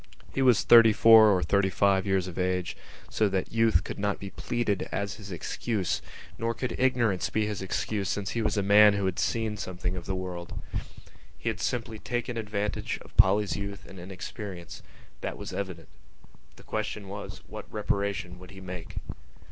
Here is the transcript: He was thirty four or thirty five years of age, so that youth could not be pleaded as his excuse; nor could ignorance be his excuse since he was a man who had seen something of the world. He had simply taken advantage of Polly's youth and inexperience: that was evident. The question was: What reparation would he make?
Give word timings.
He 0.33 0.41
was 0.41 0.63
thirty 0.63 0.93
four 0.93 1.29
or 1.29 1.43
thirty 1.43 1.69
five 1.69 2.07
years 2.07 2.25
of 2.27 2.39
age, 2.39 2.75
so 3.07 3.29
that 3.29 3.51
youth 3.53 3.83
could 3.83 3.99
not 3.99 4.17
be 4.17 4.31
pleaded 4.31 4.89
as 4.91 5.17
his 5.17 5.31
excuse; 5.31 6.01
nor 6.39 6.55
could 6.55 6.73
ignorance 6.79 7.29
be 7.29 7.45
his 7.45 7.61
excuse 7.61 8.09
since 8.09 8.31
he 8.31 8.41
was 8.41 8.57
a 8.57 8.63
man 8.63 8.93
who 8.93 9.05
had 9.05 9.19
seen 9.19 9.57
something 9.57 9.95
of 9.95 10.07
the 10.07 10.15
world. 10.15 10.59
He 11.37 11.49
had 11.49 11.59
simply 11.61 11.99
taken 11.99 12.35
advantage 12.35 12.97
of 13.03 13.15
Polly's 13.15 13.55
youth 13.55 13.85
and 13.85 13.99
inexperience: 13.99 14.81
that 15.21 15.37
was 15.37 15.53
evident. 15.53 15.89
The 16.55 16.63
question 16.63 17.07
was: 17.07 17.43
What 17.45 17.71
reparation 17.71 18.39
would 18.39 18.49
he 18.49 18.59
make? 18.59 18.95